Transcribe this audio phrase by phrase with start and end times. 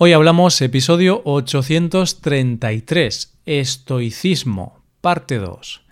[0.00, 5.82] Hoy hablamos episodio 833, Estoicismo, parte 2.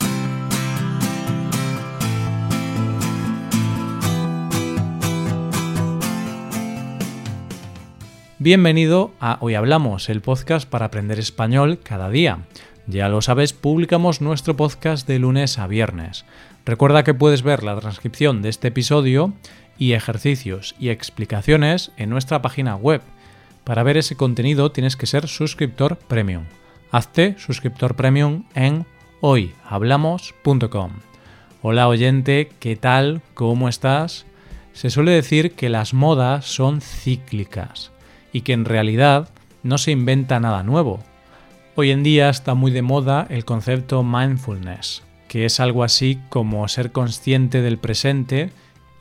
[8.38, 12.46] Bienvenido a Hoy Hablamos, el podcast para aprender español cada día.
[12.86, 16.26] Ya lo sabes, publicamos nuestro podcast de lunes a viernes.
[16.64, 19.32] Recuerda que puedes ver la transcripción de este episodio
[19.78, 23.02] y ejercicios y explicaciones en nuestra página web
[23.66, 26.44] para ver ese contenido tienes que ser suscriptor premium.
[26.92, 28.86] Hazte suscriptor premium en
[29.20, 30.92] hoyhablamos.com.
[31.62, 33.22] Hola oyente, ¿qué tal?
[33.34, 34.24] ¿Cómo estás?
[34.72, 37.90] Se suele decir que las modas son cíclicas
[38.32, 39.30] y que en realidad
[39.64, 41.00] no se inventa nada nuevo.
[41.74, 46.68] Hoy en día está muy de moda el concepto mindfulness, que es algo así como
[46.68, 48.52] ser consciente del presente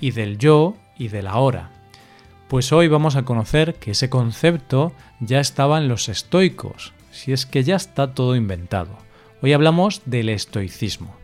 [0.02, 1.75] y del yo y del ahora.
[2.48, 7.48] Pues hoy vamos a conocer que ese concepto ya estaba en los estoicos, si es
[7.48, 9.00] que ya está todo inventado.
[9.42, 11.16] Hoy hablamos del estoicismo.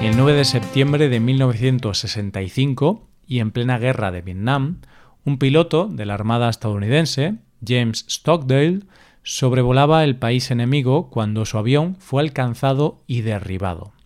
[0.00, 4.80] El 9 de septiembre de 1965, y en plena guerra de Vietnam,
[5.24, 7.34] un piloto de la Armada estadounidense,
[7.66, 8.84] James Stockdale,
[9.24, 13.97] sobrevolaba el país enemigo cuando su avión fue alcanzado y derribado.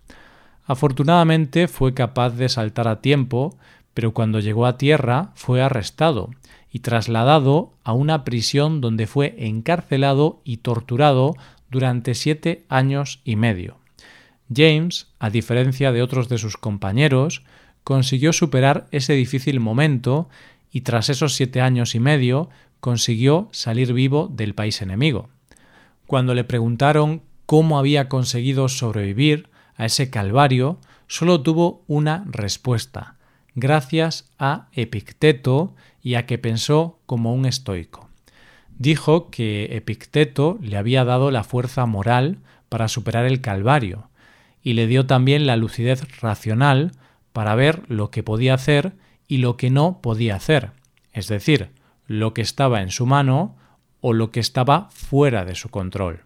[0.73, 3.59] Afortunadamente fue capaz de saltar a tiempo,
[3.92, 6.31] pero cuando llegó a tierra fue arrestado
[6.73, 11.37] y trasladado a una prisión donde fue encarcelado y torturado
[11.70, 13.77] durante siete años y medio.
[14.48, 17.42] James, a diferencia de otros de sus compañeros,
[17.84, 20.31] consiguió superar ese difícil momento
[20.70, 22.48] y tras esos siete años y medio
[22.81, 25.29] consiguió salir vivo del país enemigo.
[26.07, 33.17] Cuando le preguntaron cómo había conseguido sobrevivir, a ese calvario, solo tuvo una respuesta,
[33.55, 38.09] gracias a Epicteto y a que pensó como un estoico.
[38.79, 42.39] Dijo que Epicteto le había dado la fuerza moral
[42.69, 44.08] para superar el calvario,
[44.63, 46.92] y le dio también la lucidez racional
[47.33, 48.92] para ver lo que podía hacer
[49.27, 50.73] y lo que no podía hacer,
[51.13, 51.70] es decir,
[52.07, 53.57] lo que estaba en su mano
[54.01, 56.24] o lo que estaba fuera de su control.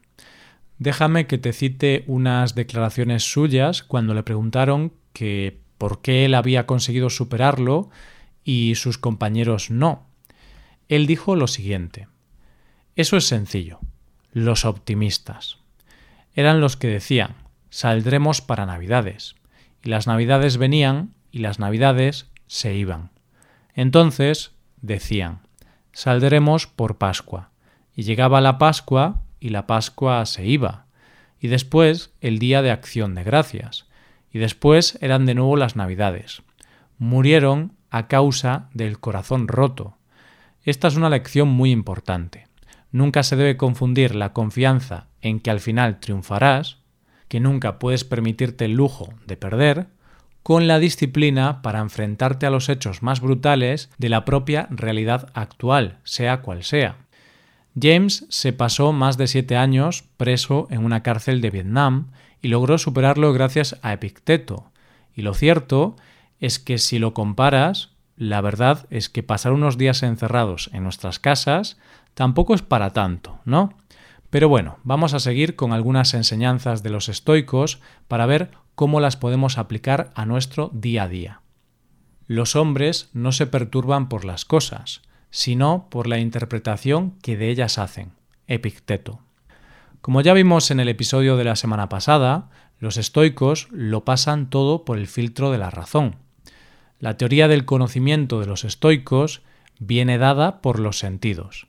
[0.78, 6.66] Déjame que te cite unas declaraciones suyas cuando le preguntaron que por qué él había
[6.66, 7.90] conseguido superarlo
[8.44, 10.06] y sus compañeros no.
[10.88, 12.08] Él dijo lo siguiente.
[12.94, 13.80] Eso es sencillo.
[14.32, 15.58] Los optimistas.
[16.34, 17.34] Eran los que decían,
[17.70, 19.34] saldremos para Navidades.
[19.82, 23.10] Y las Navidades venían y las Navidades se iban.
[23.74, 25.40] Entonces decían,
[25.92, 27.50] saldremos por Pascua.
[27.94, 30.86] Y llegaba la Pascua y la Pascua se iba,
[31.40, 33.86] y después el Día de Acción de Gracias,
[34.32, 36.42] y después eran de nuevo las Navidades.
[36.98, 39.96] Murieron a causa del corazón roto.
[40.64, 42.48] Esta es una lección muy importante.
[42.92, 46.78] Nunca se debe confundir la confianza en que al final triunfarás,
[47.28, 49.86] que nunca puedes permitirte el lujo de perder,
[50.42, 55.98] con la disciplina para enfrentarte a los hechos más brutales de la propia realidad actual,
[56.04, 56.98] sea cual sea.
[57.80, 62.10] James se pasó más de siete años preso en una cárcel de Vietnam
[62.40, 64.70] y logró superarlo gracias a Epicteto.
[65.14, 65.96] Y lo cierto
[66.40, 71.18] es que si lo comparas, la verdad es que pasar unos días encerrados en nuestras
[71.18, 71.78] casas
[72.14, 73.74] tampoco es para tanto, ¿no?
[74.30, 79.16] Pero bueno, vamos a seguir con algunas enseñanzas de los estoicos para ver cómo las
[79.16, 81.40] podemos aplicar a nuestro día a día.
[82.26, 85.02] Los hombres no se perturban por las cosas,
[85.36, 88.12] sino por la interpretación que de ellas hacen.
[88.46, 89.20] Epicteto.
[90.00, 92.48] Como ya vimos en el episodio de la semana pasada,
[92.78, 96.16] los estoicos lo pasan todo por el filtro de la razón.
[97.00, 99.42] La teoría del conocimiento de los estoicos
[99.78, 101.66] viene dada por los sentidos.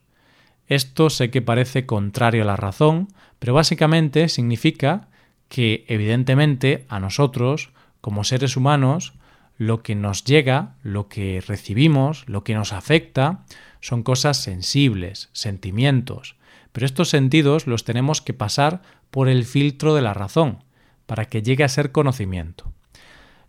[0.67, 5.09] Esto sé que parece contrario a la razón, pero básicamente significa
[5.49, 9.11] que, evidentemente, a nosotros, como seres humanos,
[9.57, 13.46] lo que nos llega, lo que recibimos, lo que nos afecta,
[13.82, 16.35] son cosas sensibles, sentimientos,
[16.72, 20.64] pero estos sentidos los tenemos que pasar por el filtro de la razón,
[21.05, 22.72] para que llegue a ser conocimiento.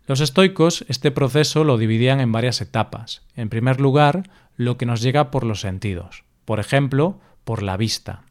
[0.07, 3.21] Los estoicos este proceso lo dividían en varias etapas.
[3.35, 4.23] En primer lugar,
[4.57, 8.23] lo que nos llega por los sentidos, por ejemplo, por la vista.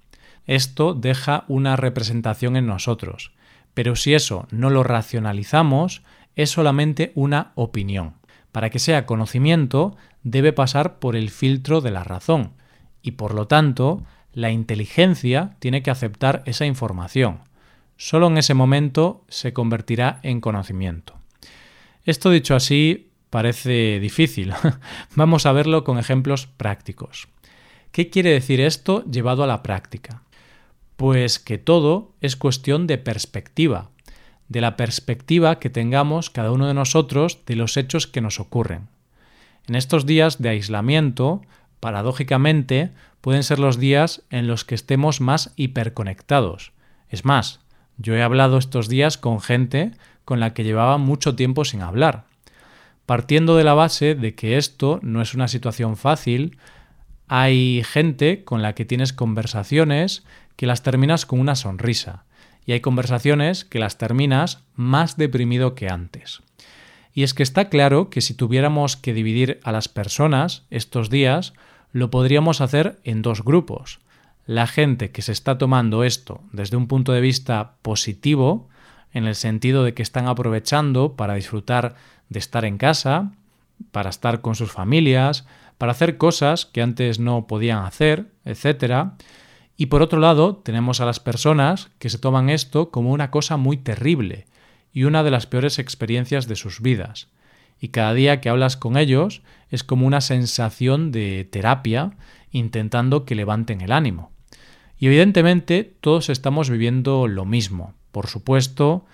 [0.47, 3.33] Esto deja una representación en nosotros,
[3.75, 6.03] pero si eso no lo racionalizamos,
[6.39, 8.15] es solamente una opinión.
[8.53, 12.53] Para que sea conocimiento, debe pasar por el filtro de la razón,
[13.03, 17.41] y por lo tanto, la inteligencia tiene que aceptar esa información.
[17.97, 21.19] Solo en ese momento se convertirá en conocimiento.
[22.05, 24.55] Esto dicho así, parece difícil.
[25.17, 27.27] Vamos a verlo con ejemplos prácticos.
[27.91, 30.23] ¿Qué quiere decir esto llevado a la práctica?
[30.95, 33.91] Pues que todo es cuestión de perspectiva,
[34.49, 38.89] de la perspectiva que tengamos cada uno de nosotros de los hechos que nos ocurren.
[39.67, 41.43] En estos días de aislamiento,
[41.81, 42.91] paradójicamente,
[43.21, 46.73] pueden ser los días en los que estemos más hiperconectados.
[47.11, 47.61] Es más,
[47.99, 49.93] yo he hablado estos días con gente
[50.25, 52.25] con la que llevaba mucho tiempo sin hablar.
[53.05, 56.59] Partiendo de la base de que esto no es una situación fácil,
[57.27, 60.25] hay gente con la que tienes conversaciones
[60.57, 62.25] que las terminas con una sonrisa
[62.69, 66.43] y hay conversaciones que las terminas más deprimido que antes.
[67.15, 71.55] Y es que está claro que si tuviéramos que dividir a las personas estos días,
[71.93, 74.01] lo podríamos hacer en dos grupos.
[74.45, 78.69] La gente que se está tomando esto desde un punto de vista positivo,
[79.15, 81.95] en el sentido de que están aprovechando para disfrutar
[82.29, 83.33] de estar en casa,
[83.93, 85.47] para estar con sus familias,
[85.79, 89.15] para hacer cosas que antes no podían hacer, etc.
[89.81, 93.57] Y por otro lado, tenemos a las personas que se toman esto como una cosa
[93.57, 94.47] muy terrible
[94.93, 97.29] y una de las peores experiencias de sus vidas.
[97.81, 99.41] Y cada día que hablas con ellos
[99.71, 102.17] es como una sensación de terapia
[102.51, 104.33] intentando que levanten el ánimo.
[104.99, 107.95] Y evidentemente todos estamos viviendo lo mismo.
[108.11, 109.07] Por supuesto,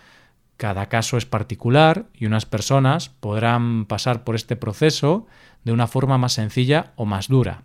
[0.57, 5.27] cada caso es particular y unas personas podrán pasar por este proceso
[5.63, 7.65] de una forma más sencilla o más dura.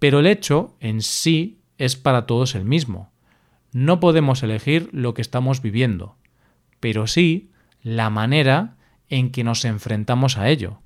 [0.00, 3.10] Pero el hecho en sí es para todos el mismo.
[3.72, 6.16] No podemos elegir lo que estamos viviendo,
[6.80, 7.50] pero sí
[7.82, 8.76] la manera
[9.08, 10.80] en que nos enfrentamos a ello.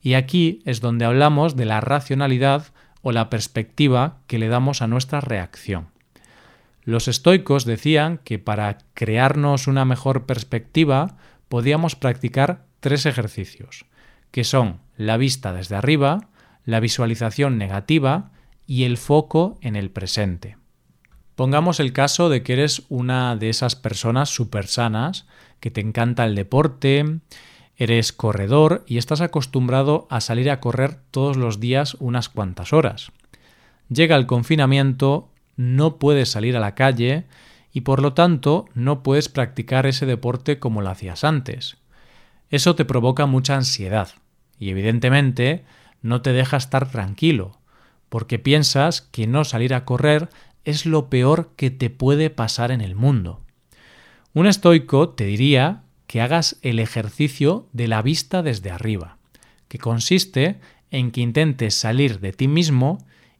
[0.00, 2.72] Y aquí es donde hablamos de la racionalidad
[3.02, 5.88] o la perspectiva que le damos a nuestra reacción.
[6.84, 11.16] Los estoicos decían que para crearnos una mejor perspectiva
[11.48, 13.84] podíamos practicar tres ejercicios,
[14.32, 16.28] que son la vista desde arriba,
[16.64, 18.31] la visualización negativa
[18.66, 20.56] y el foco en el presente.
[21.34, 25.26] Pongamos el caso de que eres una de esas personas súper sanas,
[25.60, 27.20] que te encanta el deporte,
[27.76, 33.12] eres corredor y estás acostumbrado a salir a correr todos los días unas cuantas horas.
[33.88, 37.24] Llega el confinamiento, no puedes salir a la calle
[37.72, 41.78] y por lo tanto no puedes practicar ese deporte como lo hacías antes.
[42.50, 44.10] Eso te provoca mucha ansiedad
[44.58, 45.64] y evidentemente
[46.02, 47.58] no te deja estar tranquilo,
[48.12, 50.28] porque piensas que no salir a correr
[50.64, 53.40] es lo peor que te puede pasar en el mundo.
[54.34, 59.16] Un estoico te diría que hagas el ejercicio de la vista desde arriba,
[59.68, 60.60] que consiste
[60.90, 62.98] en que intentes salir de ti mismo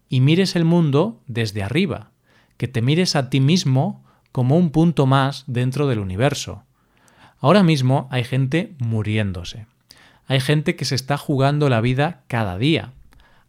[0.09, 2.11] y mires el mundo desde arriba,
[2.57, 4.03] que te mires a ti mismo
[4.33, 6.65] como un punto más dentro del universo.
[7.41, 9.67] Ahora mismo hay gente muriéndose.
[10.27, 12.95] Hay gente que se está jugando la vida cada día.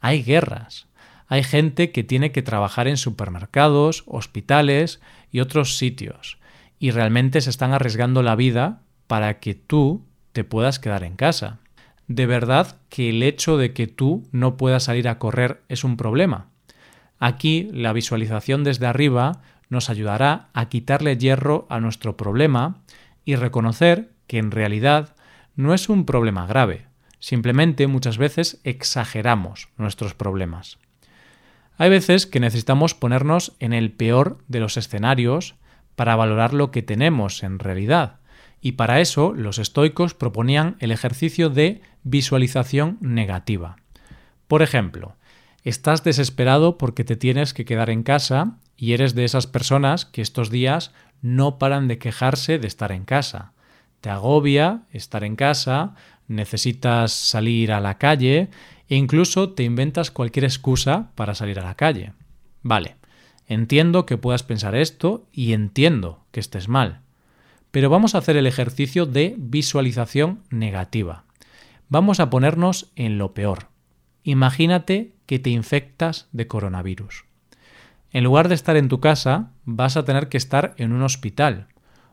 [0.02, 0.88] Hay guerras.
[1.33, 5.01] Hay gente que tiene que trabajar en supermercados, hospitales
[5.31, 6.38] y otros sitios.
[6.77, 11.57] Y realmente se están arriesgando la vida para que tú te puedas quedar en casa.
[12.07, 15.97] ¿De verdad que el hecho de que tú no puedas salir a correr es un
[15.97, 16.51] problema?
[17.18, 22.83] Aquí la visualización desde arriba nos ayudará a quitarle hierro a nuestro problema
[23.25, 25.15] y reconocer que en realidad
[25.56, 26.86] no es un problema grave,
[27.18, 30.77] simplemente muchas veces exageramos nuestros problemas.
[31.84, 35.56] Hay veces que necesitamos ponernos en el peor de los escenarios
[35.98, 38.22] para valorar lo que tenemos en realidad,
[38.62, 43.75] y para eso los estoicos proponían el ejercicio de visualización negativa.
[44.48, 45.18] Por ejemplo,
[45.66, 50.22] estás desesperado porque te tienes que quedar en casa y eres de esas personas que
[50.22, 53.52] estos días no paran de quejarse de estar en casa
[54.04, 55.96] te agobia estar en casa,
[56.28, 58.50] necesitas salir a la calle
[58.95, 62.13] incluso te inventas cualquier excusa para salir a la calle.
[62.62, 62.95] Vale,
[63.47, 67.01] entiendo que puedas pensar esto y entiendo que estés mal.
[67.71, 71.23] Pero vamos a hacer el ejercicio de visualización negativa.
[71.89, 73.67] Vamos a ponernos en lo peor.
[74.23, 77.25] Imagínate que te infectas de coronavirus.
[78.12, 81.67] En lugar de estar en tu casa, vas a tener que estar en un hospital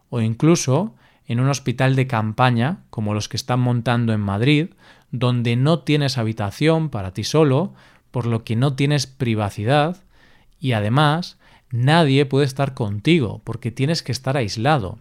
[0.08, 0.94] o incluso
[1.26, 4.70] en un hospital de campaña, como los que están montando en Madrid,
[5.10, 7.74] donde no tienes habitación para ti solo,
[8.10, 9.98] por lo que no tienes privacidad
[10.60, 11.38] y además
[11.70, 14.98] nadie puede estar contigo porque tienes que estar aislado.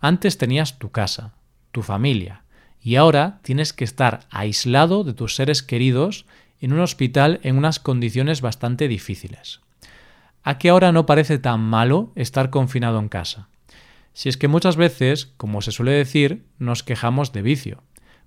[0.00, 1.34] Antes tenías tu casa,
[1.70, 2.42] tu familia,
[2.82, 6.26] y ahora tienes que estar aislado de tus seres queridos
[6.60, 9.60] en un hospital en unas condiciones bastante difíciles.
[10.42, 13.48] ¿A qué ahora no parece tan malo estar confinado en casa?
[14.12, 17.82] Si es que muchas veces, como se suele decir, nos quejamos de vicio.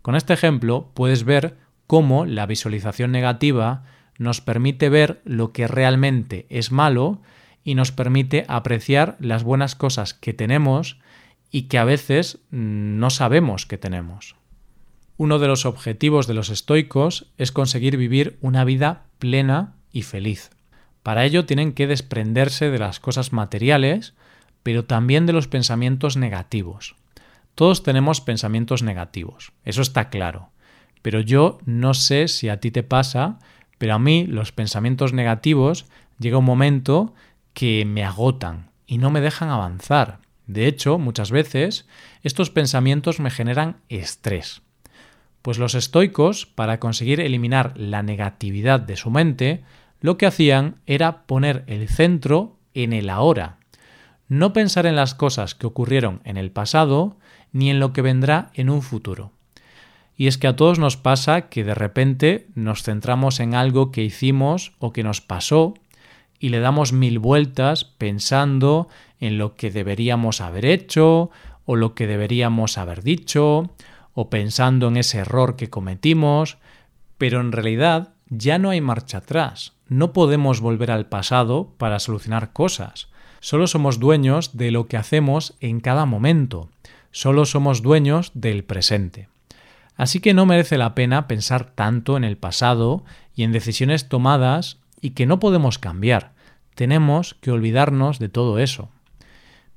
[0.06, 1.58] Con este ejemplo puedes ver
[1.88, 3.86] cómo la visualización negativa
[4.20, 7.24] nos permite ver lo que realmente es malo
[7.64, 11.00] y nos permite apreciar las buenas cosas que tenemos
[11.50, 14.36] y que a veces mm, no sabemos que tenemos.
[15.18, 20.52] Uno de los objetivos de los estoicos es conseguir vivir una vida plena y feliz.
[21.02, 24.14] Para ello tienen que desprenderse de las cosas materiales,
[24.62, 26.96] pero también de los pensamientos negativos.
[27.56, 30.50] Todos tenemos pensamientos negativos, eso está claro.
[31.02, 33.40] Pero yo no sé si a ti te pasa,
[33.78, 35.86] pero a mí los pensamientos negativos
[36.20, 37.14] llega un momento
[37.54, 40.20] que me agotan y no me dejan avanzar.
[40.48, 41.88] De hecho, muchas veces
[42.24, 44.62] estos pensamientos me generan estrés.
[45.42, 49.64] Pues los estoicos, para conseguir eliminar la negatividad de su mente,
[50.02, 53.60] lo que hacían era poner el centro en el ahora.
[54.28, 57.18] No pensar en las cosas que ocurrieron en el pasado
[57.56, 59.32] ni en lo que vendrá en un futuro.
[60.18, 64.04] Y es que a todos nos pasa que de repente nos centramos en algo que
[64.04, 65.74] hicimos o que nos pasó
[66.38, 68.90] y le damos mil vueltas pensando
[69.22, 71.32] en lo que deberíamos haber hecho
[71.64, 73.72] o lo que deberíamos haber dicho
[74.14, 76.58] o pensando en ese error que cometimos,
[77.18, 79.72] pero en realidad ya no hay marcha atrás.
[79.88, 83.08] No podemos volver al pasado para solucionar cosas.
[83.40, 86.68] Solo somos dueños de lo que hacemos en cada momento.
[87.16, 89.30] Solo somos dueños del presente.
[89.96, 94.80] Así que no merece la pena pensar tanto en el pasado y en decisiones tomadas
[95.00, 96.34] y que no podemos cambiar.
[96.74, 98.90] Tenemos que olvidarnos de todo eso.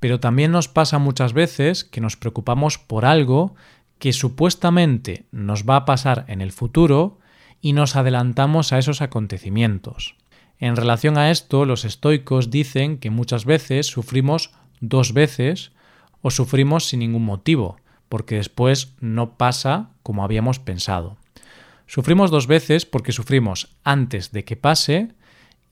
[0.01, 3.55] Pero también nos pasa muchas veces que nos preocupamos por algo
[4.01, 7.21] que supuestamente nos va a pasar en el futuro
[7.61, 10.17] y nos adelantamos a esos acontecimientos.
[10.59, 15.71] En relación a esto, los estoicos dicen que muchas veces sufrimos dos veces
[16.23, 17.77] o sufrimos sin ningún motivo,
[18.09, 21.17] porque después no pasa como habíamos pensado.
[21.87, 25.15] Sufrimos dos veces porque sufrimos antes de que pase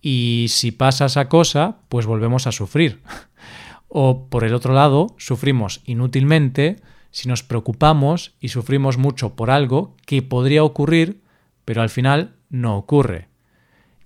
[0.01, 3.03] y si pasa esa cosa, pues volvemos a sufrir.
[3.89, 9.97] o por el otro lado, sufrimos inútilmente si nos preocupamos y sufrimos mucho por algo
[10.07, 11.23] que podría ocurrir,
[11.65, 13.29] pero al final no ocurre.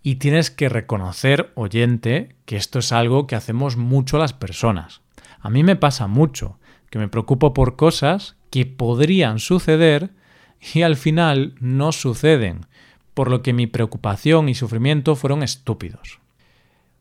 [0.02, 5.02] Y tienes que reconocer, oyente, que esto es algo que hacemos mucho las personas.
[5.40, 6.58] A mí me pasa mucho,
[6.90, 10.10] que me preocupo por cosas que podrían suceder
[10.74, 12.66] y al final no suceden,
[13.14, 16.20] por lo que mi preocupación y sufrimiento fueron estúpidos.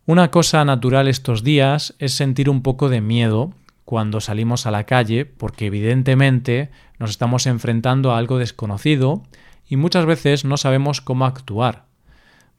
[0.06, 3.54] Una cosa natural estos días es sentir un poco de miedo
[3.86, 6.70] cuando salimos a la calle, porque evidentemente
[7.00, 9.24] nos estamos enfrentando a algo desconocido
[9.68, 11.86] y muchas veces no sabemos cómo actuar.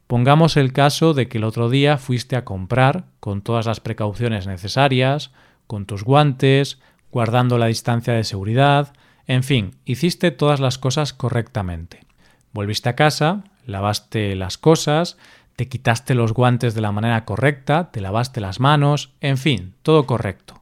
[0.07, 4.45] Pongamos el caso de que el otro día fuiste a comprar con todas las precauciones
[4.45, 5.31] necesarias,
[5.71, 6.79] con tus guantes,
[7.13, 8.91] guardando la distancia de seguridad,
[9.25, 12.03] en fin, hiciste todas las cosas correctamente.
[12.51, 15.15] Volviste a casa, lavaste las cosas,
[15.55, 20.05] te quitaste los guantes de la manera correcta, te lavaste las manos, en fin, todo
[20.05, 20.61] correcto.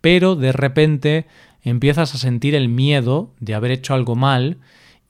[0.00, 1.26] Pero de repente
[1.62, 4.58] empiezas a sentir el miedo de haber hecho algo mal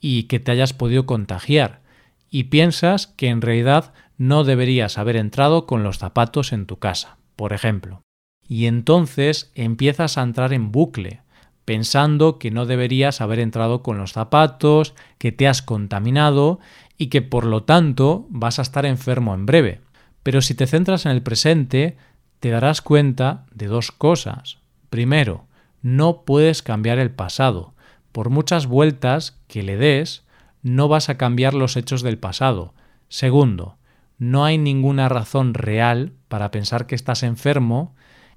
[0.00, 1.82] y que te hayas podido contagiar,
[2.30, 7.18] y piensas que en realidad no deberías haber entrado con los zapatos en tu casa,
[7.36, 8.00] por ejemplo.
[8.48, 11.20] Y entonces empiezas a entrar en bucle,
[11.64, 16.60] pensando que no deberías haber entrado con los zapatos, que te has contaminado
[16.98, 19.80] y que por lo tanto vas a estar enfermo en breve.
[20.22, 21.96] Pero si te centras en el presente,
[22.40, 24.58] te darás cuenta de dos cosas.
[24.90, 25.46] Primero,
[25.82, 27.74] no puedes cambiar el pasado.
[28.12, 30.24] Por muchas vueltas que le des,
[30.62, 32.74] no vas a cambiar los hechos del pasado.
[33.08, 33.76] Segundo,
[34.18, 37.94] no hay ninguna razón real para pensar que estás enfermo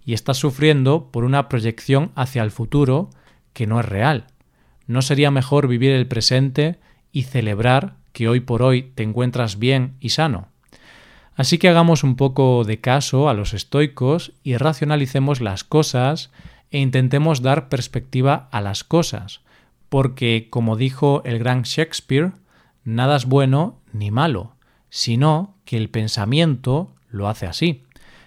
[0.07, 3.09] y estás sufriendo por una proyección hacia el futuro
[3.51, 4.27] que no es real.
[4.87, 6.79] ¿No sería mejor vivir el presente
[7.11, 10.47] y celebrar que hoy por hoy te encuentras bien y sano?
[11.35, 16.31] Así que hagamos un poco de caso a los estoicos y racionalicemos las cosas
[16.71, 19.41] e intentemos dar perspectiva a las cosas,
[19.89, 22.31] porque, como dijo el gran Shakespeare,
[22.85, 24.55] nada es bueno ni malo,
[24.89, 27.83] sino que el pensamiento lo hace así.